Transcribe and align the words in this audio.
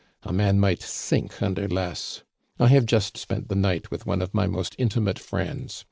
A 0.23 0.33
man 0.33 0.59
might 0.59 0.81
sink 0.81 1.43
under 1.43 1.67
less! 1.67 2.23
I 2.57 2.69
have 2.69 2.87
just 2.87 3.17
spent 3.19 3.49
the 3.49 3.55
night 3.55 3.91
with 3.91 4.07
one 4.07 4.23
of 4.23 4.33
my 4.33 4.47
most 4.47 4.73
intimate 4.79 5.19
friends. 5.19 5.79